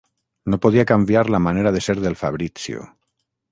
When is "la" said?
1.35-1.41